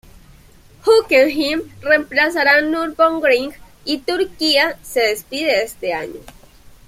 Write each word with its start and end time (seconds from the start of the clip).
Hockenheim 0.83 1.59
reemplazará 1.83 2.55
a 2.57 2.61
Nürburgring, 2.61 3.53
y 3.85 3.99
Turquía 3.99 4.75
se 4.81 5.01
despide 5.01 5.63
este 5.63 5.93
año. 5.93 6.19